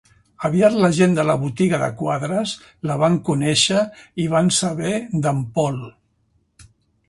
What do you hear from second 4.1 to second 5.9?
i van saber d'en Paul.